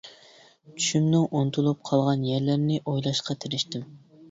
چۈشۈمنىڭ 0.77 1.27
ئۇنتۇلۇپ 1.41 1.85
قالغان 1.91 2.25
يەرلىرىنى 2.31 2.81
ئويلاشقا 2.83 3.39
تىرىشتىم. 3.45 3.89